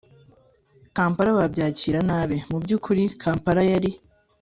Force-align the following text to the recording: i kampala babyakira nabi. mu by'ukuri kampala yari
i 0.87 0.89
kampala 0.95 1.29
babyakira 1.39 1.99
nabi. 2.09 2.37
mu 2.49 2.57
by'ukuri 2.63 3.03
kampala 3.21 3.61
yari 3.71 3.91